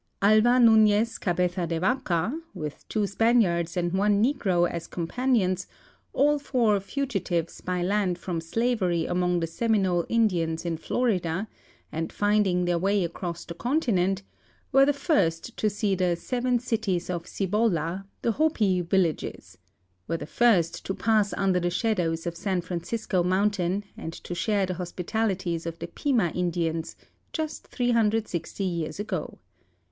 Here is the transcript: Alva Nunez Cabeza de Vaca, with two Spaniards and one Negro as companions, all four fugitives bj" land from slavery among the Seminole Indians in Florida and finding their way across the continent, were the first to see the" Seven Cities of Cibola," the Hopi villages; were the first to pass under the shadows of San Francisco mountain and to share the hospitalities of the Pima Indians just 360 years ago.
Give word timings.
Alva 0.19 0.59
Nunez 0.59 1.19
Cabeza 1.19 1.67
de 1.67 1.79
Vaca, 1.79 2.35
with 2.55 2.87
two 2.89 3.05
Spaniards 3.05 3.77
and 3.77 3.93
one 3.93 4.19
Negro 4.19 4.67
as 4.67 4.87
companions, 4.87 5.67
all 6.11 6.39
four 6.39 6.79
fugitives 6.79 7.61
bj" 7.61 7.85
land 7.87 8.17
from 8.17 8.41
slavery 8.41 9.05
among 9.05 9.39
the 9.41 9.45
Seminole 9.45 10.07
Indians 10.09 10.65
in 10.65 10.75
Florida 10.77 11.47
and 11.91 12.11
finding 12.11 12.65
their 12.65 12.79
way 12.79 13.03
across 13.03 13.45
the 13.45 13.53
continent, 13.53 14.23
were 14.71 14.87
the 14.87 14.91
first 14.91 15.55
to 15.55 15.69
see 15.69 15.93
the" 15.93 16.15
Seven 16.29 16.57
Cities 16.57 17.07
of 17.07 17.27
Cibola," 17.27 18.07
the 18.23 18.31
Hopi 18.31 18.81
villages; 18.81 19.59
were 20.07 20.17
the 20.17 20.25
first 20.25 20.83
to 20.85 20.95
pass 20.95 21.31
under 21.33 21.59
the 21.59 21.69
shadows 21.69 22.25
of 22.25 22.35
San 22.35 22.61
Francisco 22.61 23.21
mountain 23.21 23.83
and 23.95 24.13
to 24.13 24.33
share 24.33 24.65
the 24.65 24.73
hospitalities 24.81 25.67
of 25.67 25.77
the 25.77 25.85
Pima 25.87 26.29
Indians 26.33 26.95
just 27.31 27.67
360 27.67 28.63
years 28.63 28.99
ago. 28.99 29.37